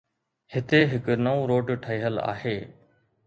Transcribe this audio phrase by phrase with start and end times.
[0.53, 2.57] هتي هڪ نئون روڊ ٺهيل آهي.